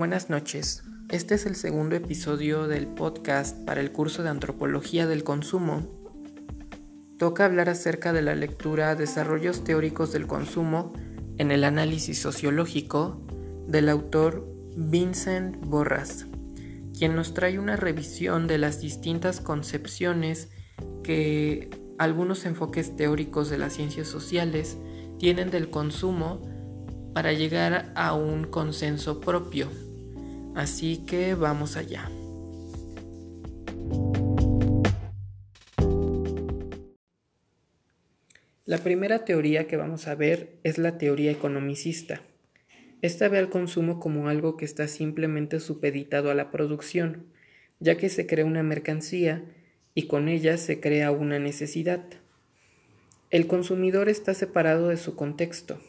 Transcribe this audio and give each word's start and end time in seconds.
Buenas 0.00 0.30
noches. 0.30 0.82
Este 1.10 1.34
es 1.34 1.44
el 1.44 1.54
segundo 1.54 1.94
episodio 1.94 2.66
del 2.66 2.86
podcast 2.86 3.54
para 3.66 3.82
el 3.82 3.92
curso 3.92 4.22
de 4.22 4.30
Antropología 4.30 5.06
del 5.06 5.24
Consumo. 5.24 5.82
Toca 7.18 7.44
hablar 7.44 7.68
acerca 7.68 8.14
de 8.14 8.22
la 8.22 8.34
lectura 8.34 8.94
Desarrollos 8.94 9.62
teóricos 9.62 10.10
del 10.10 10.26
consumo 10.26 10.94
en 11.36 11.50
el 11.50 11.64
análisis 11.64 12.18
sociológico 12.18 13.20
del 13.68 13.90
autor 13.90 14.50
Vincent 14.74 15.58
Borras, 15.66 16.24
quien 16.96 17.14
nos 17.14 17.34
trae 17.34 17.58
una 17.58 17.76
revisión 17.76 18.46
de 18.46 18.56
las 18.56 18.80
distintas 18.80 19.42
concepciones 19.42 20.48
que 21.04 21.68
algunos 21.98 22.46
enfoques 22.46 22.96
teóricos 22.96 23.50
de 23.50 23.58
las 23.58 23.74
ciencias 23.74 24.08
sociales 24.08 24.78
tienen 25.18 25.50
del 25.50 25.68
consumo 25.68 26.40
para 27.12 27.34
llegar 27.34 27.92
a 27.96 28.14
un 28.14 28.44
consenso 28.44 29.20
propio. 29.20 29.68
Así 30.54 31.04
que 31.06 31.34
vamos 31.34 31.76
allá. 31.76 32.10
La 38.70 38.78
primera 38.78 39.24
teoría 39.24 39.66
que 39.66 39.76
vamos 39.76 40.06
a 40.06 40.14
ver 40.14 40.60
es 40.62 40.78
la 40.78 40.96
teoría 40.96 41.32
economicista. 41.32 42.22
Esta 43.02 43.28
ve 43.28 43.38
al 43.38 43.50
consumo 43.50 43.98
como 43.98 44.28
algo 44.28 44.56
que 44.56 44.64
está 44.64 44.86
simplemente 44.86 45.58
supeditado 45.58 46.30
a 46.30 46.34
la 46.34 46.50
producción, 46.52 47.26
ya 47.80 47.96
que 47.96 48.08
se 48.08 48.26
crea 48.28 48.44
una 48.44 48.62
mercancía 48.62 49.42
y 49.94 50.06
con 50.06 50.28
ella 50.28 50.56
se 50.56 50.80
crea 50.80 51.10
una 51.10 51.38
necesidad. 51.38 52.04
El 53.30 53.46
consumidor 53.46 54.08
está 54.08 54.34
separado 54.34 54.88
de 54.88 54.98
su 54.98 55.16
contexto, 55.16 55.80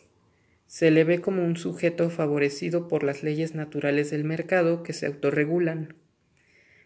se 0.71 0.89
le 0.89 1.03
ve 1.03 1.19
como 1.19 1.43
un 1.43 1.57
sujeto 1.57 2.09
favorecido 2.09 2.87
por 2.87 3.03
las 3.03 3.23
leyes 3.23 3.55
naturales 3.55 4.09
del 4.09 4.23
mercado 4.23 4.83
que 4.83 4.93
se 4.93 5.05
autorregulan, 5.05 5.95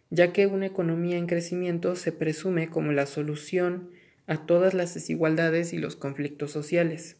ya 0.09 0.33
que 0.33 0.47
una 0.47 0.65
economía 0.65 1.17
en 1.17 1.27
crecimiento 1.27 1.95
se 1.95 2.11
presume 2.11 2.71
como 2.71 2.93
la 2.93 3.05
solución 3.05 3.91
a 4.25 4.47
todas 4.47 4.73
las 4.73 4.95
desigualdades 4.95 5.71
y 5.71 5.77
los 5.77 5.95
conflictos 5.95 6.49
sociales. 6.49 7.17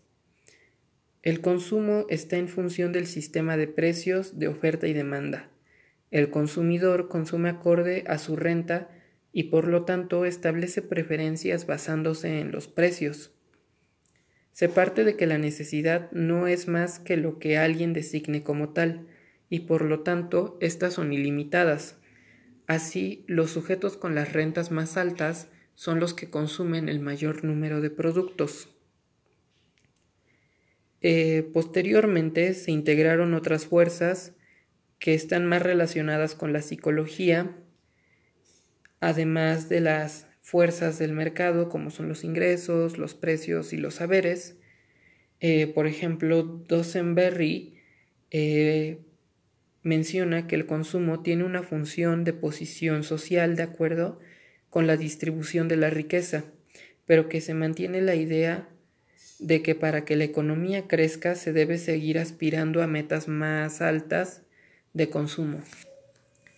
El 1.21 1.39
consumo 1.39 2.07
está 2.09 2.37
en 2.37 2.47
función 2.47 2.91
del 2.91 3.05
sistema 3.05 3.57
de 3.57 3.67
precios, 3.67 4.39
de 4.39 4.47
oferta 4.47 4.87
y 4.87 4.93
demanda. 4.93 5.51
El 6.09 6.31
consumidor 6.31 7.09
consume 7.09 7.49
acorde 7.49 8.05
a 8.07 8.17
su 8.17 8.35
renta 8.35 8.89
y 9.31 9.43
por 9.43 9.67
lo 9.67 9.85
tanto 9.85 10.25
establece 10.25 10.81
preferencias 10.81 11.67
basándose 11.67 12.39
en 12.39 12.51
los 12.51 12.67
precios. 12.67 13.34
Se 14.55 14.69
parte 14.69 15.03
de 15.03 15.17
que 15.17 15.27
la 15.27 15.37
necesidad 15.37 16.09
no 16.13 16.47
es 16.47 16.69
más 16.69 16.99
que 16.99 17.17
lo 17.17 17.39
que 17.39 17.57
alguien 17.57 17.91
designe 17.91 18.41
como 18.41 18.69
tal, 18.69 19.05
y 19.49 19.59
por 19.59 19.83
lo 19.83 19.99
tanto 19.99 20.57
éstas 20.61 20.93
son 20.93 21.11
ilimitadas. 21.11 21.97
Así, 22.65 23.25
los 23.27 23.51
sujetos 23.51 23.97
con 23.97 24.15
las 24.15 24.31
rentas 24.31 24.71
más 24.71 24.95
altas 24.95 25.49
son 25.73 25.99
los 25.99 26.13
que 26.13 26.29
consumen 26.29 26.87
el 26.87 27.01
mayor 27.01 27.43
número 27.43 27.81
de 27.81 27.89
productos. 27.89 28.69
Eh, 31.01 31.49
posteriormente 31.51 32.53
se 32.53 32.71
integraron 32.71 33.33
otras 33.33 33.65
fuerzas 33.65 34.35
que 34.99 35.15
están 35.15 35.45
más 35.45 35.63
relacionadas 35.63 36.33
con 36.33 36.53
la 36.53 36.61
psicología, 36.61 37.57
además 39.01 39.67
de 39.67 39.81
las 39.81 40.27
fuerzas 40.45 40.99
del 40.99 41.11
mercado 41.11 41.69
como 41.69 41.89
son 41.89 42.07
los 42.07 42.23
ingresos, 42.23 42.99
los 42.99 43.15
precios 43.15 43.73
y 43.73 43.77
los 43.77 43.95
saberes. 43.95 44.57
Eh, 45.39 45.65
por 45.65 45.87
ejemplo, 45.87 46.43
Dosenberry 46.43 47.81
eh, 48.29 48.99
menciona 49.81 50.45
que 50.45 50.53
el 50.53 50.67
consumo 50.67 51.23
tiene 51.23 51.45
una 51.45 51.63
función 51.63 52.23
de 52.23 52.33
posición 52.33 53.01
social 53.01 53.55
de 53.55 53.63
acuerdo 53.63 54.19
con 54.69 54.85
la 54.85 54.97
distribución 54.97 55.67
de 55.67 55.77
la 55.77 55.89
riqueza, 55.89 56.43
pero 57.07 57.27
que 57.27 57.41
se 57.41 57.55
mantiene 57.55 58.01
la 58.01 58.13
idea 58.13 58.69
de 59.39 59.63
que 59.63 59.73
para 59.73 60.05
que 60.05 60.15
la 60.15 60.25
economía 60.25 60.87
crezca 60.87 61.33
se 61.33 61.53
debe 61.53 61.79
seguir 61.79 62.19
aspirando 62.19 62.83
a 62.83 62.87
metas 62.87 63.27
más 63.27 63.81
altas 63.81 64.43
de 64.93 65.09
consumo. 65.09 65.61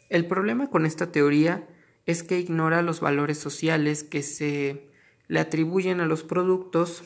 El 0.09 0.25
problema 0.25 0.69
con 0.69 0.85
esta 0.85 1.09
teoría 1.09 1.65
es 2.07 2.23
que 2.23 2.39
ignora 2.39 2.81
los 2.81 3.01
valores 3.01 3.37
sociales 3.37 4.03
que 4.03 4.23
se 4.23 4.89
le 5.27 5.39
atribuyen 5.39 5.99
a 5.99 6.05
los 6.05 6.23
productos, 6.23 7.03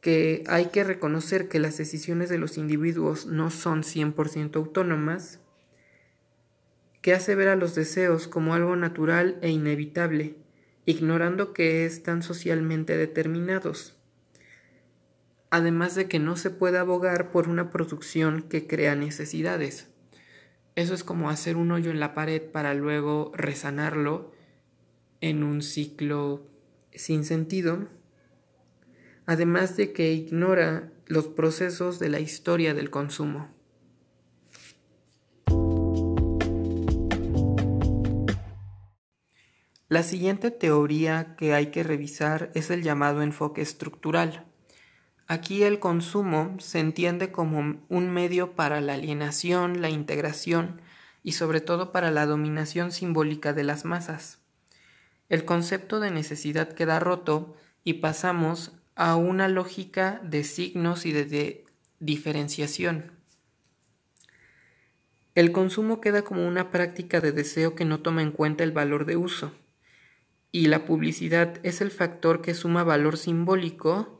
que 0.00 0.44
hay 0.46 0.66
que 0.66 0.84
reconocer 0.84 1.48
que 1.48 1.58
las 1.58 1.76
decisiones 1.76 2.28
de 2.28 2.38
los 2.38 2.58
individuos 2.58 3.26
no 3.26 3.50
son 3.50 3.82
100% 3.82 4.54
autónomas, 4.54 5.40
que 7.02 7.12
hace 7.12 7.34
ver 7.34 7.48
a 7.48 7.56
los 7.56 7.74
deseos 7.74 8.28
como 8.28 8.54
algo 8.54 8.76
natural 8.76 9.36
e 9.42 9.50
inevitable, 9.50 10.36
ignorando 10.84 11.52
que 11.52 11.84
están 11.86 12.22
socialmente 12.22 12.96
determinados, 12.96 13.96
además 15.50 15.96
de 15.96 16.06
que 16.06 16.20
no 16.20 16.36
se 16.36 16.50
puede 16.50 16.78
abogar 16.78 17.32
por 17.32 17.48
una 17.48 17.72
producción 17.72 18.42
que 18.42 18.68
crea 18.68 18.94
necesidades. 18.94 19.88
Eso 20.76 20.92
es 20.92 21.04
como 21.04 21.30
hacer 21.30 21.56
un 21.56 21.72
hoyo 21.72 21.90
en 21.90 22.00
la 22.00 22.12
pared 22.14 22.42
para 22.42 22.74
luego 22.74 23.32
resanarlo 23.34 24.32
en 25.22 25.42
un 25.42 25.62
ciclo 25.62 26.46
sin 26.92 27.24
sentido, 27.24 27.88
además 29.24 29.78
de 29.78 29.92
que 29.94 30.12
ignora 30.12 30.92
los 31.06 31.28
procesos 31.28 31.98
de 31.98 32.10
la 32.10 32.20
historia 32.20 32.74
del 32.74 32.90
consumo. 32.90 33.48
La 39.88 40.02
siguiente 40.02 40.50
teoría 40.50 41.36
que 41.36 41.54
hay 41.54 41.68
que 41.68 41.84
revisar 41.84 42.50
es 42.54 42.70
el 42.70 42.82
llamado 42.82 43.22
enfoque 43.22 43.62
estructural. 43.62 44.45
Aquí 45.28 45.64
el 45.64 45.80
consumo 45.80 46.56
se 46.60 46.78
entiende 46.78 47.32
como 47.32 47.80
un 47.88 48.10
medio 48.10 48.52
para 48.52 48.80
la 48.80 48.94
alienación, 48.94 49.80
la 49.80 49.90
integración 49.90 50.80
y 51.24 51.32
sobre 51.32 51.60
todo 51.60 51.90
para 51.90 52.12
la 52.12 52.26
dominación 52.26 52.92
simbólica 52.92 53.52
de 53.52 53.64
las 53.64 53.84
masas. 53.84 54.38
El 55.28 55.44
concepto 55.44 55.98
de 55.98 56.12
necesidad 56.12 56.68
queda 56.68 57.00
roto 57.00 57.56
y 57.82 57.94
pasamos 57.94 58.72
a 58.94 59.16
una 59.16 59.48
lógica 59.48 60.20
de 60.22 60.44
signos 60.44 61.04
y 61.06 61.12
de, 61.12 61.64
diferenciación. 61.98 63.12
El 65.34 65.50
consumo 65.50 66.00
queda 66.00 66.22
como 66.22 66.46
una 66.46 66.70
práctica 66.70 67.20
de 67.20 67.32
deseo 67.32 67.74
que 67.74 67.84
no 67.84 68.00
toma 68.00 68.22
en 68.22 68.30
cuenta 68.30 68.64
el 68.64 68.72
valor 68.72 69.06
de 69.06 69.16
uso, 69.16 69.52
y 70.52 70.66
la 70.66 70.84
publicidad 70.84 71.58
es 71.62 71.80
el 71.80 71.90
factor 71.90 72.40
que 72.40 72.54
suma 72.54 72.84
valor 72.84 73.18
simbólico 73.18 74.15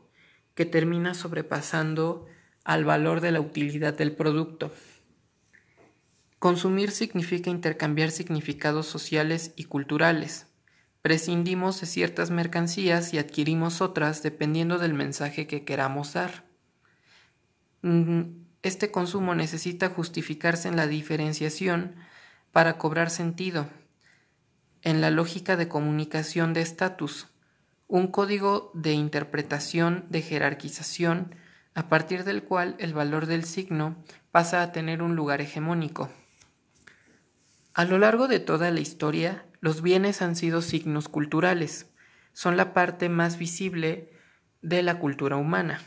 que 0.57 0.65
termina 0.65 1.13
sobrepasando 1.13 2.25
al 2.63 2.83
valor 2.83 3.21
de 3.21 3.31
la 3.31 3.39
utilidad 3.39 3.93
del 3.93 4.13
producto. 4.13 4.73
Consumir 6.39 6.89
significa 6.89 7.51
intercambiar 7.51 8.09
significados 8.09 8.87
sociales 8.87 9.53
y 9.55 9.65
culturales. 9.65 10.47
Prescindimos 11.03 11.79
de 11.79 11.85
ciertas 11.85 12.31
mercancías 12.31 13.13
y 13.13 13.19
adquirimos 13.19 13.81
otras 13.81 14.23
dependiendo 14.23 14.79
del 14.79 14.95
mensaje 14.95 15.45
que 15.45 15.63
queramos 15.63 16.13
dar. 16.13 16.43
Mm, 17.83 18.21
este 18.63 18.89
consumo 18.89 19.35
necesita 19.35 19.89
justificarse 19.89 20.67
en 20.67 20.75
la 20.75 20.87
diferenciación 20.87 21.93
para 22.51 22.79
cobrar 22.79 23.11
sentido, 23.11 23.69
en 24.81 25.01
la 25.01 25.11
lógica 25.11 25.55
de 25.55 25.67
comunicación 25.67 26.53
de 26.53 26.61
estatus, 26.61 27.27
un 27.87 28.07
código 28.07 28.71
de 28.73 28.91
interpretación 28.91 30.05
de 30.09 30.21
jerarquización 30.21 31.35
a 31.73 31.87
partir 31.87 32.23
del 32.23 32.43
cual 32.43 32.75
el 32.79 32.93
valor 32.93 33.27
del 33.27 33.45
signo 33.45 34.03
pasa 34.31 34.61
a 34.61 34.71
tener 34.71 35.01
un 35.01 35.15
lugar 35.15 35.41
hegemónico. 35.41 36.09
A 37.73 37.85
lo 37.85 37.97
largo 37.97 38.27
de 38.27 38.39
toda 38.39 38.71
la 38.71 38.79
historia, 38.79 39.45
los 39.61 39.81
bienes 39.81 40.21
han 40.21 40.35
sido 40.35 40.61
signos 40.61 41.07
culturales, 41.07 41.93
son 42.33 42.57
la 42.57 42.73
parte 42.73 43.09
más 43.09 43.37
visible 43.37 44.11
de 44.61 44.81
la 44.81 44.99
cultura 44.99 45.37
humana. 45.37 45.81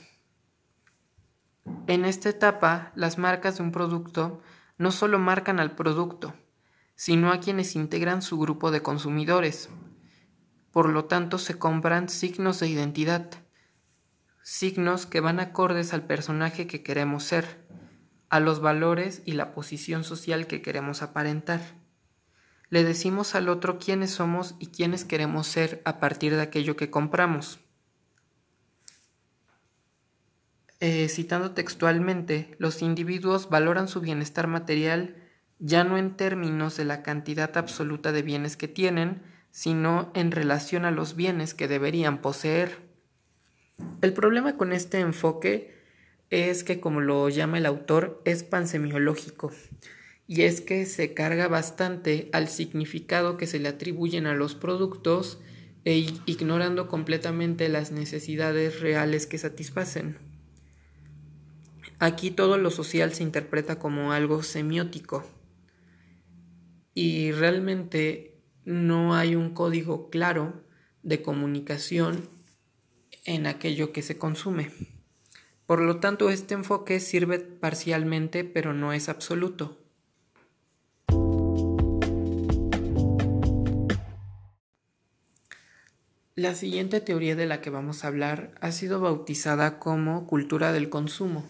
En 1.86 2.04
esta 2.04 2.28
etapa, 2.28 2.92
las 2.94 3.18
marcas 3.18 3.58
de 3.58 3.64
un 3.64 3.72
producto 3.72 4.40
no 4.78 4.92
solo 4.92 5.18
marcan 5.18 5.60
al 5.60 5.74
producto, 5.74 6.34
sino 6.94 7.32
a 7.32 7.40
quienes 7.40 7.76
integran 7.76 8.22
su 8.22 8.38
grupo 8.38 8.70
de 8.70 8.82
consumidores, 8.82 9.68
por 10.72 10.88
lo 10.88 11.04
tanto 11.06 11.38
se 11.38 11.58
compran 11.58 12.08
signos 12.08 12.60
de 12.60 12.68
identidad, 12.68 13.30
signos 14.42 15.06
que 15.06 15.20
van 15.20 15.40
acordes 15.40 15.92
al 15.92 16.06
personaje 16.06 16.66
que 16.66 16.82
queremos 16.82 17.24
ser, 17.24 17.64
a 18.28 18.40
los 18.40 18.60
valores 18.60 19.22
y 19.24 19.32
la 19.32 19.52
posición 19.52 20.04
social 20.04 20.46
que 20.46 20.62
queremos 20.62 21.02
aparentar. 21.02 21.60
Le 22.68 22.84
decimos 22.84 23.34
al 23.34 23.48
otro 23.48 23.78
quiénes 23.78 24.12
somos 24.12 24.54
y 24.60 24.66
quiénes 24.66 25.04
queremos 25.04 25.48
ser 25.48 25.82
a 25.84 25.98
partir 25.98 26.36
de 26.36 26.42
aquello 26.42 26.76
que 26.76 26.90
compramos. 26.90 27.58
eh, 30.80 31.08
citando 31.10 31.50
textualmente, 31.52 32.56
los 32.58 32.80
individuos 32.80 33.50
valoran 33.50 33.86
su 33.86 34.00
bienestar 34.00 34.46
material 34.46 35.16
ya 35.58 35.84
no 35.84 35.98
en 35.98 36.16
términos 36.16 36.78
de 36.78 36.86
la 36.86 37.02
cantidad 37.02 37.54
absoluta 37.58 38.12
de 38.12 38.22
bienes 38.22 38.56
que 38.56 38.66
tienen, 38.66 39.22
sino 39.50 40.10
en 40.14 40.30
relación 40.30 40.84
a 40.84 40.90
los 40.90 41.16
bienes 41.16 41.54
que 41.54 41.68
deberían 41.68 42.20
poseer. 42.20 42.78
El 44.02 44.12
problema 44.12 44.56
con 44.56 44.72
este 44.72 45.00
enfoque 45.00 45.74
es 46.30 46.64
que, 46.64 46.80
como 46.80 47.00
lo 47.00 47.28
llama 47.28 47.58
el 47.58 47.66
autor, 47.66 48.22
es 48.24 48.44
pansemiológico, 48.44 49.52
y 50.26 50.42
es 50.42 50.60
que 50.60 50.86
se 50.86 51.12
carga 51.12 51.48
bastante 51.48 52.30
al 52.32 52.48
significado 52.48 53.36
que 53.36 53.46
se 53.46 53.58
le 53.58 53.68
atribuyen 53.68 54.26
a 54.26 54.34
los 54.34 54.54
productos 54.54 55.40
e 55.84 56.06
ignorando 56.26 56.86
completamente 56.88 57.68
las 57.68 57.90
necesidades 57.90 58.80
reales 58.80 59.26
que 59.26 59.38
satisfacen. 59.38 60.18
Aquí 61.98 62.30
todo 62.30 62.58
lo 62.58 62.70
social 62.70 63.12
se 63.12 63.22
interpreta 63.22 63.78
como 63.78 64.12
algo 64.12 64.42
semiótico 64.42 65.24
y 66.94 67.32
realmente 67.32 68.29
no 68.64 69.14
hay 69.14 69.34
un 69.36 69.54
código 69.54 70.10
claro 70.10 70.64
de 71.02 71.22
comunicación 71.22 72.28
en 73.24 73.46
aquello 73.46 73.92
que 73.92 74.02
se 74.02 74.18
consume. 74.18 74.70
Por 75.66 75.80
lo 75.82 76.00
tanto, 76.00 76.30
este 76.30 76.54
enfoque 76.54 76.98
sirve 77.00 77.38
parcialmente, 77.38 78.44
pero 78.44 78.74
no 78.74 78.92
es 78.92 79.08
absoluto. 79.08 79.78
La 86.34 86.54
siguiente 86.54 87.00
teoría 87.00 87.36
de 87.36 87.46
la 87.46 87.60
que 87.60 87.68
vamos 87.68 88.02
a 88.02 88.08
hablar 88.08 88.54
ha 88.60 88.72
sido 88.72 89.00
bautizada 89.00 89.78
como 89.78 90.26
cultura 90.26 90.72
del 90.72 90.88
consumo, 90.88 91.44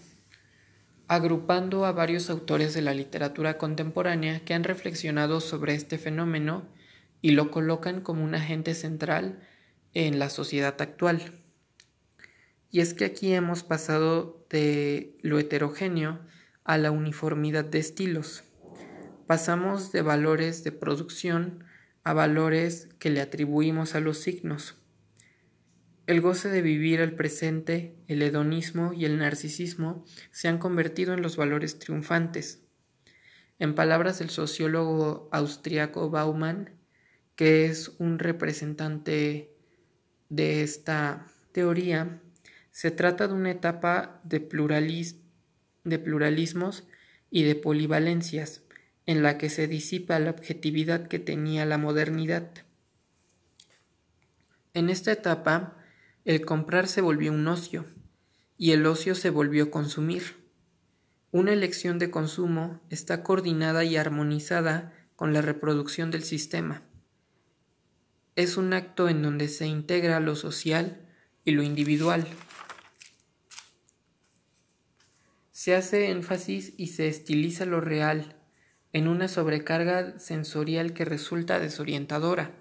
agrupando 1.06 1.84
a 1.84 1.92
varios 1.92 2.28
autores 2.28 2.74
de 2.74 2.82
la 2.82 2.92
literatura 2.92 3.56
contemporánea 3.56 4.44
que 4.44 4.52
han 4.52 4.64
reflexionado 4.64 5.40
sobre 5.40 5.74
este 5.74 5.96
fenómeno 5.96 6.64
y 7.22 7.32
lo 7.32 7.50
colocan 7.50 8.00
como 8.00 8.24
un 8.24 8.34
agente 8.34 8.74
central 8.74 9.40
en 9.94 10.18
la 10.18 10.30
sociedad 10.30 10.80
actual. 10.80 11.42
Y 12.70 12.80
es 12.80 12.94
que 12.94 13.04
aquí 13.04 13.32
hemos 13.32 13.64
pasado 13.64 14.46
de 14.48 15.18
lo 15.22 15.38
heterogéneo 15.38 16.20
a 16.64 16.78
la 16.78 16.90
uniformidad 16.90 17.64
de 17.64 17.78
estilos. 17.78 18.44
Pasamos 19.26 19.92
de 19.92 20.02
valores 20.02 20.64
de 20.64 20.72
producción 20.72 21.64
a 22.04 22.12
valores 22.12 22.88
que 22.98 23.10
le 23.10 23.20
atribuimos 23.20 23.94
a 23.94 24.00
los 24.00 24.18
signos. 24.18 24.76
El 26.06 26.20
goce 26.20 26.48
de 26.48 26.62
vivir 26.62 27.00
el 27.00 27.14
presente, 27.14 27.96
el 28.08 28.22
hedonismo 28.22 28.92
y 28.92 29.04
el 29.04 29.18
narcisismo 29.18 30.04
se 30.32 30.48
han 30.48 30.58
convertido 30.58 31.14
en 31.14 31.22
los 31.22 31.36
valores 31.36 31.78
triunfantes. 31.78 32.64
En 33.58 33.74
palabras 33.74 34.18
del 34.18 34.30
sociólogo 34.30 35.28
austriaco 35.30 36.10
Baumann, 36.10 36.79
que 37.40 37.64
es 37.64 37.92
un 37.96 38.18
representante 38.18 39.56
de 40.28 40.62
esta 40.62 41.26
teoría, 41.52 42.20
se 42.70 42.90
trata 42.90 43.28
de 43.28 43.32
una 43.32 43.50
etapa 43.50 44.20
de, 44.24 44.40
de 45.84 45.98
pluralismos 45.98 46.84
y 47.30 47.44
de 47.44 47.54
polivalencias, 47.54 48.60
en 49.06 49.22
la 49.22 49.38
que 49.38 49.48
se 49.48 49.68
disipa 49.68 50.18
la 50.18 50.32
objetividad 50.32 51.08
que 51.08 51.18
tenía 51.18 51.64
la 51.64 51.78
modernidad. 51.78 52.50
En 54.74 54.90
esta 54.90 55.10
etapa, 55.10 55.78
el 56.26 56.44
comprar 56.44 56.88
se 56.88 57.00
volvió 57.00 57.32
un 57.32 57.48
ocio 57.48 57.86
y 58.58 58.72
el 58.72 58.84
ocio 58.84 59.14
se 59.14 59.30
volvió 59.30 59.70
consumir. 59.70 60.44
Una 61.30 61.54
elección 61.54 61.98
de 61.98 62.10
consumo 62.10 62.82
está 62.90 63.22
coordinada 63.22 63.82
y 63.84 63.96
armonizada 63.96 64.92
con 65.16 65.32
la 65.32 65.40
reproducción 65.40 66.10
del 66.10 66.24
sistema. 66.24 66.82
Es 68.36 68.56
un 68.56 68.72
acto 68.72 69.08
en 69.08 69.22
donde 69.22 69.48
se 69.48 69.66
integra 69.66 70.20
lo 70.20 70.36
social 70.36 71.06
y 71.44 71.52
lo 71.52 71.62
individual. 71.62 72.26
Se 75.50 75.74
hace 75.74 76.10
énfasis 76.10 76.72
y 76.76 76.88
se 76.88 77.08
estiliza 77.08 77.66
lo 77.66 77.80
real 77.80 78.36
en 78.92 79.08
una 79.08 79.28
sobrecarga 79.28 80.18
sensorial 80.18 80.92
que 80.92 81.04
resulta 81.04 81.60
desorientadora. 81.60 82.54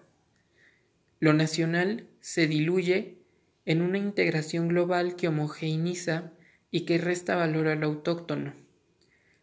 Lo 1.20 1.34
nacional 1.34 2.08
se 2.20 2.48
diluye 2.48 3.20
en 3.66 3.82
una 3.82 3.98
integración 3.98 4.68
global 4.68 5.16
que 5.16 5.28
homogeneiza 5.28 6.34
y 6.72 6.82
que 6.82 6.98
resta 6.98 7.36
valor 7.36 7.68
al 7.68 7.84
autóctono. 7.84 8.54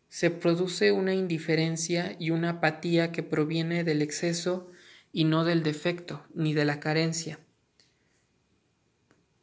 Se 0.08 0.31
produce 0.31 0.93
una 0.93 1.14
indiferencia 1.14 2.17
y 2.19 2.31
una 2.31 2.50
apatía 2.50 3.12
que 3.12 3.22
proviene 3.22 3.84
del 3.84 4.02
exceso 4.02 4.70
y 5.16 5.24
no 5.24 5.46
del 5.46 5.62
defecto 5.62 6.26
ni 6.34 6.52
de 6.52 6.66
la 6.66 6.78
carencia. 6.78 7.38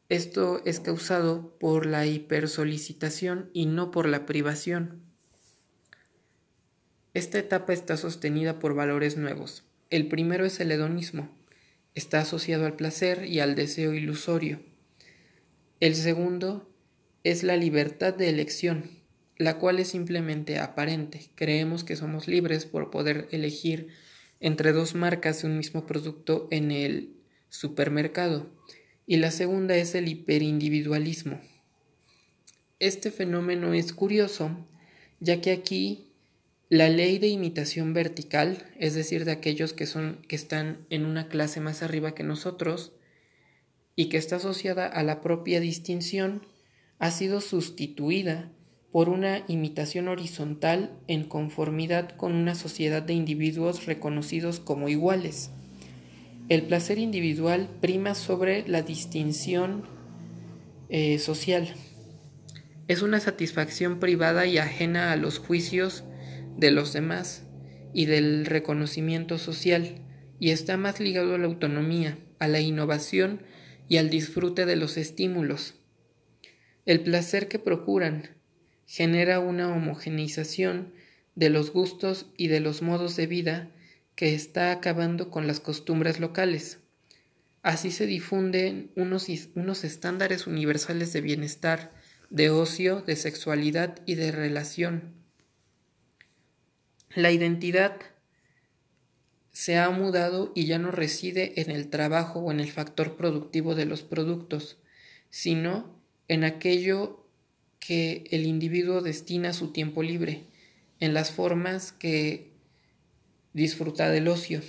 Esto 0.08 0.62
es 0.64 0.78
causado 0.78 1.58
por 1.58 1.84
la 1.84 2.06
hipersolicitación 2.06 3.50
y 3.52 3.66
no 3.66 3.90
por 3.90 4.08
la 4.08 4.24
privación. 4.24 5.02
Esta 7.12 7.40
etapa 7.40 7.72
está 7.72 7.96
sostenida 7.96 8.60
por 8.60 8.76
valores 8.76 9.16
nuevos. 9.16 9.64
El 9.90 10.06
primero 10.06 10.44
es 10.44 10.60
el 10.60 10.70
hedonismo. 10.70 11.36
Está 11.96 12.20
asociado 12.20 12.66
al 12.66 12.76
placer 12.76 13.24
y 13.24 13.40
al 13.40 13.56
deseo 13.56 13.94
ilusorio. 13.94 14.60
El 15.80 15.96
segundo 15.96 16.72
es 17.24 17.42
la 17.42 17.56
libertad 17.56 18.14
de 18.14 18.28
elección, 18.28 18.90
la 19.38 19.58
cual 19.58 19.80
es 19.80 19.88
simplemente 19.88 20.60
aparente. 20.60 21.32
Creemos 21.34 21.82
que 21.82 21.96
somos 21.96 22.28
libres 22.28 22.64
por 22.64 22.92
poder 22.92 23.26
elegir 23.32 23.88
entre 24.40 24.72
dos 24.72 24.94
marcas 24.94 25.42
de 25.42 25.48
un 25.48 25.56
mismo 25.56 25.86
producto 25.86 26.48
en 26.50 26.70
el 26.70 27.14
supermercado. 27.48 28.50
Y 29.06 29.16
la 29.16 29.30
segunda 29.30 29.76
es 29.76 29.94
el 29.94 30.08
hiperindividualismo. 30.08 31.40
Este 32.78 33.10
fenómeno 33.10 33.72
es 33.74 33.92
curioso, 33.92 34.66
ya 35.20 35.40
que 35.40 35.52
aquí 35.52 36.08
la 36.68 36.88
ley 36.88 37.18
de 37.18 37.28
imitación 37.28 37.92
vertical, 37.94 38.72
es 38.78 38.94
decir, 38.94 39.24
de 39.24 39.32
aquellos 39.32 39.72
que 39.72 39.86
son 39.86 40.22
que 40.28 40.36
están 40.36 40.86
en 40.90 41.04
una 41.04 41.28
clase 41.28 41.60
más 41.60 41.82
arriba 41.82 42.14
que 42.14 42.24
nosotros, 42.24 42.92
y 43.96 44.08
que 44.08 44.16
está 44.16 44.36
asociada 44.36 44.86
a 44.86 45.02
la 45.02 45.20
propia 45.20 45.60
distinción, 45.60 46.46
ha 46.98 47.10
sido 47.10 47.40
sustituida 47.40 48.50
por 48.94 49.08
una 49.08 49.42
imitación 49.48 50.06
horizontal 50.06 50.96
en 51.08 51.24
conformidad 51.24 52.10
con 52.10 52.32
una 52.32 52.54
sociedad 52.54 53.02
de 53.02 53.12
individuos 53.12 53.86
reconocidos 53.86 54.60
como 54.60 54.88
iguales. 54.88 55.50
El 56.48 56.62
placer 56.62 56.98
individual 56.98 57.68
prima 57.80 58.14
sobre 58.14 58.64
la 58.68 58.82
distinción 58.82 59.82
eh, 60.90 61.18
social. 61.18 61.74
Es 62.86 63.02
una 63.02 63.18
satisfacción 63.18 63.98
privada 63.98 64.46
y 64.46 64.58
ajena 64.58 65.10
a 65.10 65.16
los 65.16 65.40
juicios 65.40 66.04
de 66.56 66.70
los 66.70 66.92
demás 66.92 67.48
y 67.92 68.04
del 68.04 68.46
reconocimiento 68.46 69.38
social, 69.38 70.04
y 70.38 70.50
está 70.50 70.76
más 70.76 71.00
ligado 71.00 71.34
a 71.34 71.38
la 71.38 71.46
autonomía, 71.46 72.16
a 72.38 72.46
la 72.46 72.60
innovación 72.60 73.42
y 73.88 73.96
al 73.96 74.08
disfrute 74.08 74.66
de 74.66 74.76
los 74.76 74.96
estímulos. 74.96 75.74
El 76.86 77.00
placer 77.00 77.48
que 77.48 77.58
procuran 77.58 78.34
genera 78.86 79.40
una 79.40 79.74
homogeneización 79.74 80.92
de 81.34 81.50
los 81.50 81.72
gustos 81.72 82.26
y 82.36 82.48
de 82.48 82.60
los 82.60 82.82
modos 82.82 83.16
de 83.16 83.26
vida 83.26 83.70
que 84.14 84.34
está 84.34 84.70
acabando 84.70 85.30
con 85.30 85.46
las 85.46 85.60
costumbres 85.60 86.20
locales. 86.20 86.78
Así 87.62 87.90
se 87.90 88.06
difunden 88.06 88.90
unos, 88.94 89.28
unos 89.54 89.84
estándares 89.84 90.46
universales 90.46 91.12
de 91.12 91.20
bienestar, 91.20 91.92
de 92.30 92.50
ocio, 92.50 93.00
de 93.00 93.16
sexualidad 93.16 94.00
y 94.06 94.16
de 94.16 94.32
relación. 94.32 95.14
La 97.14 97.30
identidad 97.30 97.96
se 99.50 99.78
ha 99.78 99.88
mudado 99.90 100.52
y 100.54 100.66
ya 100.66 100.78
no 100.78 100.90
reside 100.90 101.60
en 101.60 101.70
el 101.70 101.88
trabajo 101.88 102.40
o 102.40 102.50
en 102.50 102.60
el 102.60 102.72
factor 102.72 103.16
productivo 103.16 103.74
de 103.74 103.86
los 103.86 104.02
productos, 104.02 104.78
sino 105.30 105.98
en 106.26 106.42
aquello 106.42 107.23
que 107.86 108.24
el 108.30 108.46
individuo 108.46 109.02
destina 109.02 109.52
su 109.52 109.68
tiempo 109.68 110.02
libre, 110.02 110.44
en 111.00 111.12
las 111.12 111.32
formas 111.32 111.92
que 111.92 112.50
disfruta 113.52 114.10
del 114.10 114.28
ocio. 114.28 114.62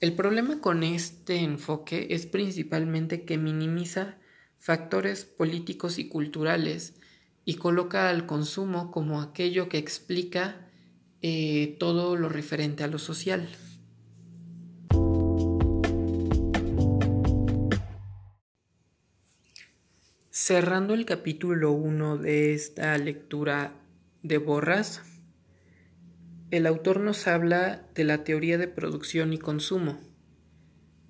El 0.00 0.12
problema 0.12 0.60
con 0.60 0.84
este 0.84 1.38
enfoque 1.38 2.06
es 2.10 2.26
principalmente 2.26 3.24
que 3.24 3.38
minimiza 3.38 4.18
factores 4.58 5.24
políticos 5.24 5.98
y 5.98 6.08
culturales 6.08 6.94
y 7.44 7.54
coloca 7.54 8.08
al 8.08 8.24
consumo 8.24 8.92
como 8.92 9.20
aquello 9.20 9.68
que 9.68 9.78
explica 9.78 10.68
eh, 11.22 11.76
todo 11.80 12.14
lo 12.16 12.28
referente 12.28 12.84
a 12.84 12.88
lo 12.88 12.98
social. 12.98 13.48
Cerrando 20.42 20.94
el 20.94 21.04
capítulo 21.04 21.70
1 21.72 22.16
de 22.16 22.54
esta 22.54 22.96
lectura 22.96 23.74
de 24.22 24.38
Borras, 24.38 25.02
el 26.50 26.66
autor 26.66 27.00
nos 27.00 27.26
habla 27.26 27.86
de 27.94 28.04
la 28.04 28.24
teoría 28.24 28.56
de 28.56 28.66
producción 28.66 29.34
y 29.34 29.38
consumo. 29.38 30.00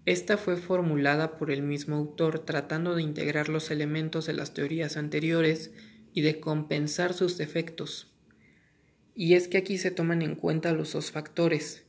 Esta 0.05 0.37
fue 0.37 0.57
formulada 0.57 1.39
por 1.39 1.53
el 1.53 1.63
mismo 1.63 1.95
autor 1.95 2.41
tratando 2.41 2.97
de 2.97 3.05
integrar 3.05 3.49
los 3.49 3.71
elementos 3.71 4.27
de 4.27 4.33
las 4.33 4.53
teorías 4.53 4.97
anteriores 4.97 5.71
y 6.13 6.23
de 6.23 6.41
compensar 6.41 7.15
sus 7.15 7.39
defectos. 7.39 8.13
Y 9.15 9.35
es 9.35 9.47
que 9.47 9.59
aquí 9.59 9.79
se 9.79 9.93
toman 9.93 10.23
en 10.23 10.35
cuenta 10.35 10.73
los 10.73 10.93
dos 10.93 11.13
factores, 11.13 11.85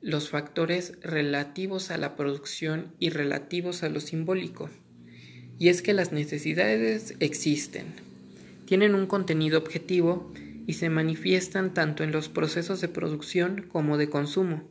los 0.00 0.30
factores 0.30 0.98
relativos 1.00 1.92
a 1.92 1.96
la 1.96 2.16
producción 2.16 2.96
y 2.98 3.10
relativos 3.10 3.84
a 3.84 3.88
lo 3.88 4.00
simbólico. 4.00 4.68
Y 5.58 5.68
es 5.68 5.82
que 5.82 5.92
las 5.92 6.12
necesidades 6.12 7.14
existen, 7.20 7.86
tienen 8.64 8.94
un 8.94 9.06
contenido 9.06 9.58
objetivo 9.58 10.32
y 10.66 10.74
se 10.74 10.88
manifiestan 10.88 11.74
tanto 11.74 12.04
en 12.04 12.12
los 12.12 12.28
procesos 12.28 12.80
de 12.80 12.88
producción 12.88 13.66
como 13.68 13.98
de 13.98 14.08
consumo. 14.08 14.62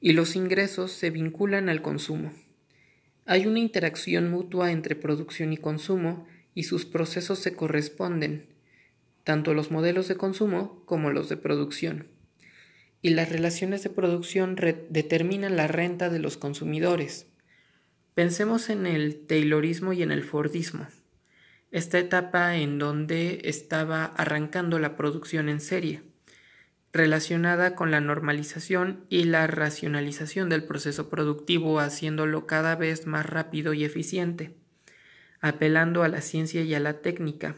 Y 0.00 0.12
los 0.12 0.36
ingresos 0.36 0.92
se 0.92 1.10
vinculan 1.10 1.68
al 1.68 1.82
consumo. 1.82 2.32
Hay 3.26 3.46
una 3.46 3.60
interacción 3.60 4.30
mutua 4.30 4.72
entre 4.72 4.96
producción 4.96 5.52
y 5.52 5.56
consumo 5.56 6.26
y 6.54 6.64
sus 6.64 6.84
procesos 6.84 7.38
se 7.38 7.54
corresponden, 7.54 8.46
tanto 9.24 9.54
los 9.54 9.70
modelos 9.70 10.08
de 10.08 10.16
consumo 10.16 10.82
como 10.84 11.10
los 11.10 11.28
de 11.28 11.36
producción. 11.36 12.08
Y 13.02 13.10
las 13.10 13.30
relaciones 13.30 13.82
de 13.82 13.90
producción 13.90 14.56
determinan 14.90 15.56
la 15.56 15.68
renta 15.68 16.10
de 16.10 16.18
los 16.18 16.36
consumidores. 16.36 17.26
Pensemos 18.14 18.70
en 18.70 18.86
el 18.86 19.24
Taylorismo 19.26 19.92
y 19.92 20.02
en 20.02 20.10
el 20.10 20.24
Fordismo, 20.24 20.88
esta 21.70 21.98
etapa 22.00 22.56
en 22.56 22.78
donde 22.78 23.42
estaba 23.44 24.04
arrancando 24.04 24.80
la 24.80 24.96
producción 24.96 25.48
en 25.48 25.60
serie, 25.60 26.02
relacionada 26.92 27.76
con 27.76 27.92
la 27.92 28.00
normalización 28.00 29.04
y 29.08 29.24
la 29.24 29.46
racionalización 29.46 30.48
del 30.48 30.64
proceso 30.64 31.08
productivo, 31.08 31.78
haciéndolo 31.78 32.48
cada 32.48 32.74
vez 32.74 33.06
más 33.06 33.26
rápido 33.26 33.74
y 33.74 33.84
eficiente, 33.84 34.56
apelando 35.40 36.02
a 36.02 36.08
la 36.08 36.20
ciencia 36.20 36.62
y 36.62 36.74
a 36.74 36.80
la 36.80 37.00
técnica, 37.02 37.54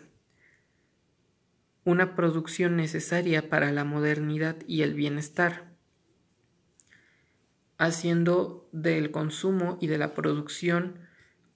una 1.85 2.15
producción 2.15 2.77
necesaria 2.77 3.49
para 3.49 3.73
la 3.73 3.85
modernidad 3.85 4.57
y 4.69 4.83
el 4.83 4.93
bienestar 4.93 5.72
haciendo 7.83 8.69
del 8.71 9.11
consumo 9.11 9.77
y 9.81 9.89
de 9.89 9.99
la 9.99 10.15
producción 10.15 11.01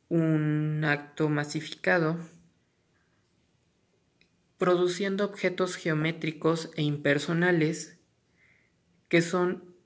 un 0.09 0.83
acto 0.85 1.28
masificado, 1.28 2.18
produciendo 4.59 5.25
objetos 5.25 5.76
geométricos 5.76 6.71
e 6.75 6.83
impersonales 6.83 7.99
que 9.09 9.23
son 9.23 9.76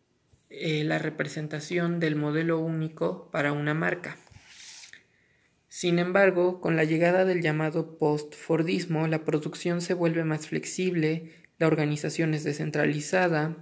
eh, 0.48 0.82
la 0.84 0.98
representación 0.98 2.00
del 2.00 2.16
modelo 2.16 2.58
único 2.58 3.30
para 3.30 3.52
una 3.52 3.74
marca. 3.74 4.16
Sin 5.68 5.98
embargo, 5.98 6.62
con 6.62 6.74
la 6.74 6.84
llegada 6.84 7.26
del 7.26 7.42
llamado 7.42 7.98
post-Fordismo, 7.98 9.06
la 9.08 9.24
producción 9.24 9.82
se 9.82 9.92
vuelve 9.92 10.24
más 10.24 10.46
flexible, 10.46 11.34
la 11.58 11.66
organización 11.66 12.32
es 12.32 12.44
descentralizada, 12.44 13.58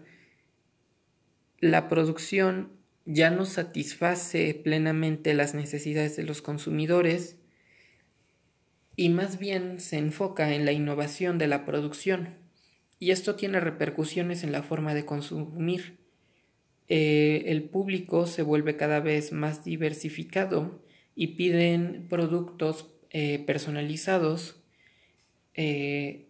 la 1.60 1.88
producción 1.88 2.72
ya 3.04 3.30
no 3.30 3.46
satisface 3.46 4.54
plenamente 4.54 5.34
las 5.34 5.54
necesidades 5.54 6.16
de 6.16 6.24
los 6.24 6.42
consumidores 6.42 7.36
y 8.96 9.08
más 9.08 9.38
bien 9.38 9.80
se 9.80 9.96
enfoca 9.96 10.54
en 10.54 10.64
la 10.64 10.72
innovación 10.72 11.38
de 11.38 11.46
la 11.46 11.64
producción. 11.64 12.34
Y 12.98 13.12
esto 13.12 13.36
tiene 13.36 13.60
repercusiones 13.60 14.42
en 14.42 14.52
la 14.52 14.62
forma 14.62 14.92
de 14.92 15.06
consumir. 15.06 15.98
Eh, 16.88 17.44
el 17.46 17.62
público 17.62 18.26
se 18.26 18.42
vuelve 18.42 18.76
cada 18.76 19.00
vez 19.00 19.32
más 19.32 19.64
diversificado 19.64 20.82
y 21.14 21.28
piden 21.28 22.06
productos 22.08 22.88
eh, 23.10 23.38
personalizados. 23.46 24.60
Eh, 25.54 26.26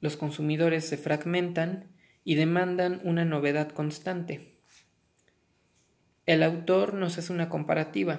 los 0.00 0.16
consumidores 0.16 0.86
se 0.86 0.96
fragmentan 0.96 1.92
y 2.24 2.34
demandan 2.34 3.00
una 3.04 3.24
novedad 3.24 3.70
constante. 3.70 4.55
El 6.26 6.42
autor 6.42 6.94
nos 6.94 7.18
hace 7.18 7.32
una 7.32 7.48
comparativa. 7.48 8.18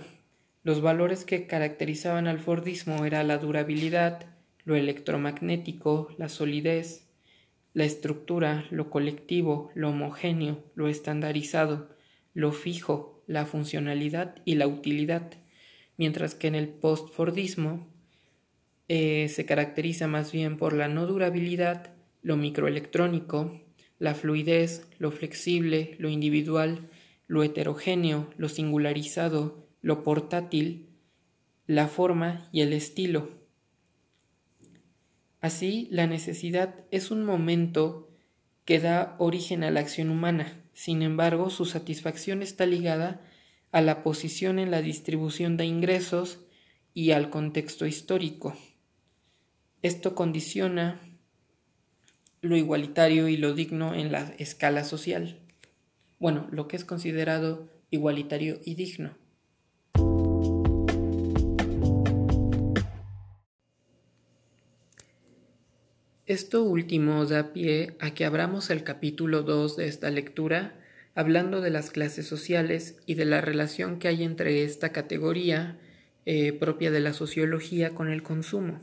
Los 0.63 0.79
valores 0.79 1.25
que 1.25 1.45
caracterizaban 1.45 2.27
al 2.27 2.39
Fordismo 2.39 3.03
era 3.03 3.21
la 3.23 3.37
durabilidad, 3.37 4.25
lo 4.63 4.77
electromagnético, 4.77 6.15
la 6.17 6.29
solidez, 6.29 7.09
la 7.73 7.83
estructura, 7.83 8.65
lo 8.71 8.89
colectivo, 8.89 9.71
lo 9.75 9.89
homogéneo, 9.89 10.63
lo 10.73 10.87
estandarizado, 10.87 11.89
lo 12.33 12.53
fijo, 12.53 13.23
la 13.27 13.45
funcionalidad 13.45 14.35
y 14.45 14.55
la 14.55 14.67
utilidad, 14.67 15.33
mientras 15.97 16.33
que 16.33 16.47
en 16.47 16.55
el 16.55 16.69
post-Fordismo 16.69 17.87
eh, 18.87 19.27
se 19.27 19.45
caracteriza 19.45 20.07
más 20.07 20.31
bien 20.31 20.55
por 20.55 20.71
la 20.71 20.87
no 20.87 21.07
durabilidad, 21.07 21.91
lo 22.21 22.37
microelectrónico, 22.37 23.59
la 23.99 24.15
fluidez, 24.15 24.87
lo 24.97 25.11
flexible, 25.11 25.95
lo 25.99 26.07
individual, 26.07 26.89
lo 27.27 27.43
heterogéneo, 27.43 28.29
lo 28.37 28.49
singularizado, 28.49 29.67
lo 29.81 30.03
portátil, 30.03 30.89
la 31.67 31.87
forma 31.87 32.49
y 32.51 32.61
el 32.61 32.73
estilo. 32.73 33.29
Así, 35.41 35.87
la 35.91 36.07
necesidad 36.07 36.85
es 36.89 37.11
un 37.11 37.23
momento 37.23 38.09
que 38.65 38.79
da 38.79 39.15
origen 39.19 39.63
a 39.63 39.71
la 39.71 39.81
acción 39.81 40.09
humana, 40.09 40.63
sin 40.73 41.01
embargo, 41.01 41.49
su 41.49 41.65
satisfacción 41.65 42.41
está 42.41 42.65
ligada 42.65 43.21
a 43.71 43.81
la 43.81 44.03
posición 44.03 44.59
en 44.59 44.71
la 44.71 44.81
distribución 44.81 45.57
de 45.57 45.65
ingresos 45.65 46.45
y 46.93 47.11
al 47.11 47.29
contexto 47.29 47.85
histórico. 47.85 48.55
Esto 49.81 50.15
condiciona 50.15 50.99
lo 52.41 52.55
igualitario 52.55 53.27
y 53.27 53.37
lo 53.37 53.53
digno 53.53 53.93
en 53.93 54.11
la 54.11 54.33
escala 54.37 54.83
social 54.83 55.46
bueno, 56.19 56.47
lo 56.51 56.67
que 56.67 56.75
es 56.75 56.85
considerado 56.85 57.69
igualitario 57.89 58.59
y 58.65 58.75
digno. 58.75 59.15
Esto 66.25 66.63
último 66.63 67.25
da 67.25 67.53
pie 67.53 67.95
a 68.01 68.13
que 68.13 68.25
abramos 68.25 68.69
el 68.69 68.83
capítulo 68.83 69.43
2 69.43 69.77
de 69.77 69.87
esta 69.87 70.09
lectura 70.09 70.75
hablando 71.15 71.61
de 71.61 71.69
las 71.69 71.89
clases 71.89 72.27
sociales 72.27 72.97
y 73.05 73.15
de 73.15 73.25
la 73.25 73.39
relación 73.39 73.97
que 73.97 74.09
hay 74.09 74.23
entre 74.23 74.63
esta 74.63 74.91
categoría 74.91 75.79
eh, 76.25 76.51
propia 76.51 76.91
de 76.91 76.99
la 76.99 77.13
sociología 77.13 77.95
con 77.95 78.09
el 78.09 78.23
consumo. 78.23 78.81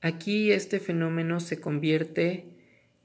Aquí 0.00 0.50
este 0.50 0.80
fenómeno 0.80 1.38
se 1.38 1.60
convierte 1.60 2.53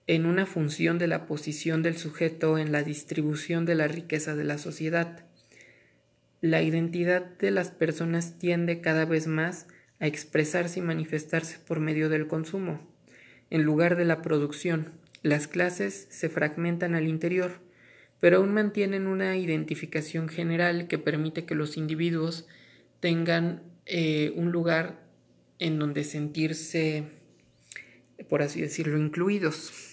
en 0.10 0.26
una 0.26 0.48
función 0.48 0.98
de 0.98 1.06
la 1.06 1.28
posición 1.28 1.84
del 1.84 1.96
sujeto 1.96 2.58
en 2.58 2.72
la 2.72 2.82
distribución 2.82 3.66
de 3.66 3.76
la 3.76 3.88
riqueza 3.88 4.36
de 4.36 4.44
la 4.44 4.58
sociedad. 4.58 5.24
La 6.42 6.64
identidad 6.64 7.38
de 7.38 7.52
las 7.52 7.70
personas 7.70 8.40
tiende 8.40 8.82
cada 8.82 9.06
vez 9.06 9.28
más 9.28 9.68
a 10.00 10.08
expresarse 10.08 10.80
y 10.80 10.82
manifestarse 10.82 11.60
por 11.60 11.80
medio 11.80 12.10
del 12.10 12.26
consumo, 12.26 12.82
en 13.52 13.62
lugar 13.62 13.98
de 13.98 14.06
la 14.06 14.24
producción. 14.24 14.94
Las 15.22 15.48
clases 15.48 16.08
se 16.10 16.28
fragmentan 16.28 16.96
al 16.96 17.08
interior, 17.08 17.60
pero 18.20 18.38
aún 18.38 18.52
mantienen 18.52 19.06
una 19.06 19.38
identificación 19.38 20.28
general 20.28 20.88
que 20.88 20.98
permite 20.98 21.46
que 21.46 21.54
los 21.54 21.78
individuos 21.78 22.48
tengan 23.00 23.62
eh, 23.86 24.34
un 24.36 24.52
lugar 24.52 25.06
en 25.60 25.78
donde 25.78 26.04
sentirse, 26.04 27.04
por 28.28 28.42
así 28.42 28.60
decirlo, 28.60 28.98
incluidos. 28.98 29.89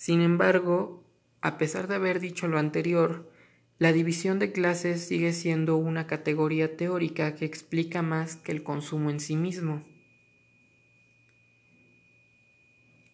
Sin 0.00 0.22
embargo, 0.22 1.04
a 1.42 1.58
pesar 1.58 1.86
de 1.86 1.96
haber 1.96 2.20
dicho 2.20 2.48
lo 2.48 2.58
anterior, 2.58 3.30
la 3.76 3.92
división 3.92 4.38
de 4.38 4.50
clases 4.50 5.06
sigue 5.06 5.34
siendo 5.34 5.76
una 5.76 6.06
categoría 6.06 6.74
teórica 6.74 7.34
que 7.34 7.44
explica 7.44 8.00
más 8.00 8.36
que 8.36 8.50
el 8.52 8.62
consumo 8.62 9.10
en 9.10 9.20
sí 9.20 9.36
mismo. 9.36 9.84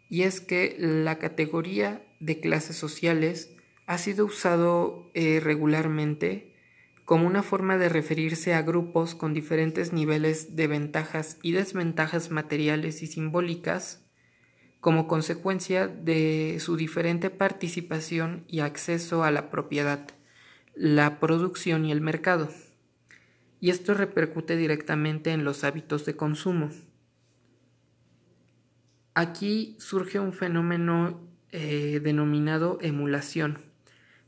Y 0.09 0.23
es 0.23 0.40
que 0.40 0.76
la 0.78 1.19
categoría 1.19 2.07
de 2.21 2.38
clases 2.38 2.76
sociales 2.76 3.57
ha 3.87 3.99
sido 3.99 4.25
usado 4.25 5.11
eh, 5.14 5.40
regularmente 5.43 6.55
como 7.05 7.26
una 7.26 7.43
forma 7.43 7.78
de 7.78 7.88
referirse 7.88 8.55
a 8.55 8.62
grupos 8.62 9.16
con 9.16 9.35
diferentes 9.35 9.93
niveles 9.93 10.55
de 10.55 10.69
ventajas 10.69 11.38
y 11.43 11.50
desventajas 11.50 12.31
materiales 12.31 13.02
y 13.02 13.09
simbólicas 13.09 14.06
como 14.87 15.09
consecuencia 15.09 15.88
de 15.88 16.59
su 16.61 16.76
diferente 16.76 17.28
participación 17.28 18.45
y 18.47 18.61
acceso 18.61 19.25
a 19.25 19.33
la 19.33 19.50
propiedad, 19.50 20.07
la 20.76 21.19
producción 21.19 21.85
y 21.85 21.90
el 21.90 22.00
mercado. 22.00 22.50
y 23.59 23.71
esto 23.71 23.95
repercute 23.95 24.57
directamente 24.57 25.33
en 25.33 25.43
los 25.43 25.64
hábitos 25.64 26.07
de 26.07 26.14
consumo. 26.14 26.71
Aquí 29.14 29.75
surge 29.81 30.21
un 30.21 30.33
fenómeno 30.33 31.19
eh, 31.50 32.00
denominado 32.00 32.78
emulación, 32.81 33.59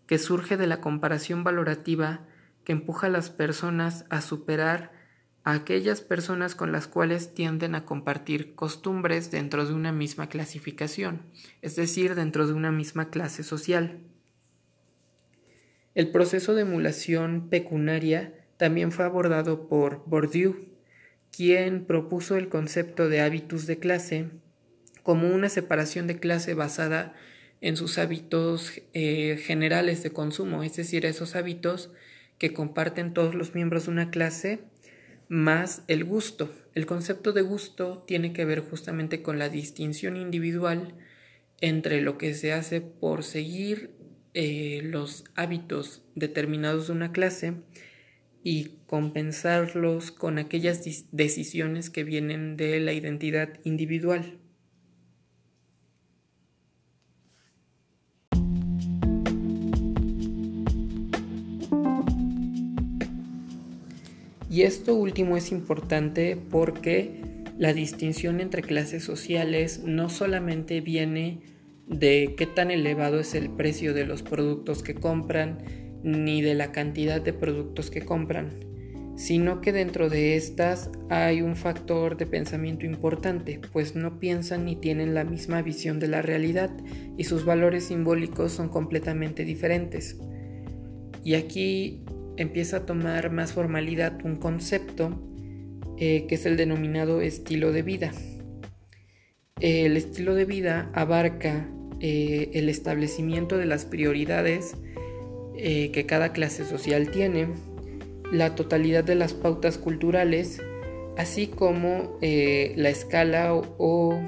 que 0.09 0.19
surge 0.19 0.57
de 0.57 0.67
la 0.67 0.81
comparación 0.81 1.45
valorativa 1.45 2.27
que 2.65 2.73
empuja 2.73 3.07
a 3.07 3.11
las 3.11 3.31
personas 3.31 4.07
a 4.11 4.21
superar 4.21 4.91
a 5.45 5.53
aquellas 5.53 6.01
personas 6.01 6.55
con 6.55 6.73
las 6.73 6.87
cuales 6.87 7.35
tienden 7.35 7.75
a 7.75 7.85
compartir 7.85 8.55
costumbres 8.55 9.31
dentro 9.31 9.67
de 9.67 9.73
una 9.73 9.93
misma 9.93 10.29
clasificación, 10.29 11.23
es 11.63 11.77
decir, 11.77 12.15
dentro 12.15 12.47
de 12.47 12.53
una 12.53 12.73
misma 12.73 13.11
clase 13.11 13.43
social. 13.43 14.01
El 15.95 16.11
proceso 16.11 16.55
de 16.55 16.63
emulación 16.63 17.49
pecunaria 17.49 18.35
también 18.57 18.93
fue 18.93 19.05
abordado 19.05 19.69
por 19.69 20.05
Bourdieu, 20.07 20.69
quien 21.31 21.85
propuso 21.87 22.37
el 22.37 22.49
concepto 22.49 23.09
de 23.09 23.21
hábitos 23.21 23.67
de 23.67 23.79
clase 23.79 24.31
como 25.03 25.29
una 25.29 25.49
separación 25.49 26.07
de 26.07 26.19
clase 26.19 26.55
basada 26.55 27.15
en 27.61 27.77
sus 27.77 27.99
hábitos 27.99 28.83
eh, 28.93 29.41
generales 29.43 30.03
de 30.03 30.11
consumo, 30.11 30.63
es 30.63 30.77
decir, 30.77 31.07
esos 31.07 31.35
hábitos 31.35 31.91
que 32.39 32.53
comparten 32.53 33.15
todos 33.15 33.35
los 33.35 33.55
miembros 33.55 33.87
de 33.87 33.93
una 33.93 34.11
clase, 34.11 34.61
más 35.29 35.83
el 35.89 36.05
gusto. 36.05 36.53
El 36.75 36.87
concepto 36.87 37.33
de 37.33 37.43
gusto 37.43 38.05
tiene 38.07 38.33
que 38.33 38.45
ver 38.45 38.61
justamente 38.61 39.23
con 39.23 39.39
la 39.39 39.49
distinción 39.49 40.17
individual 40.17 40.95
entre 41.61 42.01
lo 42.01 42.19
que 42.19 42.35
se 42.35 42.53
hace 42.53 42.81
por 42.81 43.25
seguir 43.25 43.91
eh, 44.35 44.81
los 44.85 45.25
hábitos 45.35 46.03
determinados 46.15 46.87
de 46.87 46.93
una 46.93 47.13
clase 47.13 47.55
y 48.43 48.77
compensarlos 48.87 50.13
con 50.13 50.39
aquellas 50.39 50.83
decisiones 51.11 51.91
que 51.91 52.05
vienen 52.05 52.57
de 52.57 52.81
la 52.81 52.93
identidad 52.93 53.59
individual. 53.65 54.39
Y 64.59 64.63
esto 64.63 64.97
último 64.97 65.37
es 65.37 65.53
importante 65.53 66.37
porque 66.51 67.23
la 67.59 67.73
distinción 67.73 68.41
entre 68.41 68.63
clases 68.63 69.05
sociales 69.05 69.85
no 69.85 70.09
solamente 70.09 70.81
viene 70.81 71.43
de 71.87 72.35
qué 72.37 72.47
tan 72.47 72.73
elevado 72.73 73.21
es 73.21 73.37
el 73.37 73.51
precio 73.51 73.95
de 73.95 74.05
los 74.05 74.25
productos 74.25 74.83
que 74.83 74.97
compran, 74.97 75.59
ni 76.03 76.43
de 76.43 76.55
la 76.55 76.73
cantidad 76.73 77.21
de 77.21 77.33
productos 77.33 77.89
que 77.93 78.01
compran, 78.01 78.49
sino 79.15 79.61
que 79.61 79.71
dentro 79.71 80.11
de 80.11 80.35
estas 80.35 80.91
hay 81.09 81.41
un 81.41 81.55
factor 81.55 82.17
de 82.17 82.27
pensamiento 82.27 82.85
importante, 82.85 83.61
pues 83.73 83.95
no 83.95 84.19
piensan 84.19 84.65
ni 84.65 84.75
tienen 84.75 85.15
la 85.15 85.23
misma 85.23 85.63
visión 85.63 86.01
de 86.01 86.09
la 86.09 86.21
realidad 86.21 86.73
y 87.17 87.23
sus 87.23 87.45
valores 87.45 87.85
simbólicos 87.85 88.51
son 88.51 88.71
completamente 88.71 89.45
diferentes. 89.45 90.19
Y 91.23 91.35
aquí 91.35 92.03
empieza 92.39 92.79
a 92.79 92.87
tomar 92.87 93.31
más 93.31 93.53
formalidad 93.53 94.25
un 94.25 94.37
concepto 94.37 95.21
eh, 95.99 96.27
que 96.29 96.37
es 96.37 96.47
el 96.47 96.57
denominado 96.57 97.21
estilo 97.21 97.73
de 97.73 97.83
vida. 97.83 98.13
El 99.61 99.97
estilo 99.97 100.37
de 100.37 100.45
vida 100.45 100.91
abarca 100.95 101.69
eh, 102.01 102.51
el 102.55 102.69
establecimiento 102.69 103.59
de 103.59 103.67
las 103.67 103.85
prioridades 103.85 104.77
eh, 105.57 105.91
que 105.91 106.07
cada 106.07 106.33
clase 106.33 106.65
social 106.65 107.11
tiene, 107.11 107.49
la 108.31 108.55
totalidad 108.55 109.03
de 109.03 109.17
las 109.17 109.35
pautas 109.35 109.77
culturales, 109.77 110.63
así 111.17 111.49
como 111.49 112.19
la 112.21 112.91
escala 112.91 113.55
o 113.55 114.21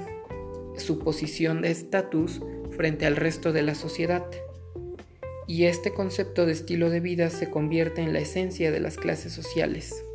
su 0.75 0.99
posición 0.99 1.61
de 1.61 1.71
estatus 1.71 2.41
frente 2.71 3.05
al 3.05 3.15
resto 3.15 3.53
de 3.53 3.61
la 3.61 3.75
sociedad 3.75 4.25
y 5.51 5.65
este 5.65 5.91
concepto 5.91 6.45
de 6.45 6.53
estilo 6.53 6.89
de 6.89 7.01
vida 7.01 7.29
se 7.29 7.49
convierte 7.49 8.01
en 8.01 8.13
la 8.13 8.19
esencia 8.19 8.71
de 8.71 8.79
las 8.79 8.95
clases 8.95 9.33
sociales, 9.33 10.05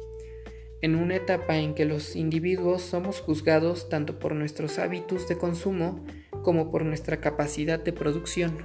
en 0.80 0.94
una 0.94 1.16
etapa 1.16 1.58
en 1.58 1.74
que 1.74 1.84
los 1.84 2.16
individuos 2.16 2.80
somos 2.80 3.20
juzgados 3.20 3.90
tanto 3.90 4.18
por 4.18 4.34
nuestros 4.34 4.78
hábitos 4.78 5.28
de 5.28 5.36
consumo 5.36 6.02
como 6.42 6.70
por 6.70 6.86
nuestra 6.86 7.20
capacidad 7.20 7.78
de 7.78 7.92
producción. 7.92 8.64